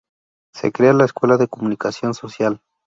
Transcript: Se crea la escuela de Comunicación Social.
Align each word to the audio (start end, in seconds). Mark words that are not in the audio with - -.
Se 0.55 0.71
crea 0.71 0.93
la 0.93 1.05
escuela 1.05 1.37
de 1.37 1.47
Comunicación 1.47 2.15
Social. 2.15 2.59